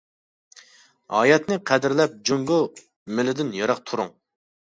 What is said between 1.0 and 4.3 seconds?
ھاياتنى قەدىرلەپ جۇڭگو مېلىدىن يىراق تۇرۇڭ.